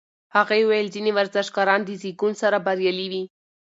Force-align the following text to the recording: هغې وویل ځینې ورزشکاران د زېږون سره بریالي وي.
هغې 0.35 0.59
وویل 0.63 0.87
ځینې 0.95 1.11
ورزشکاران 1.13 1.81
د 1.85 1.89
زېږون 2.01 2.33
سره 2.41 2.57
بریالي 2.65 3.07
وي. 3.11 3.23